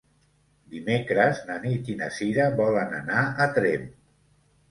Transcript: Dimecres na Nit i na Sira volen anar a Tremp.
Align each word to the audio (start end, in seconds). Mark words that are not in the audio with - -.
Dimecres 0.75 1.41
na 1.49 1.57
Nit 1.65 1.91
i 1.95 1.97
na 2.01 2.09
Sira 2.17 2.47
volen 2.61 2.95
anar 3.01 3.23
a 3.45 3.47
Tremp. 3.59 3.85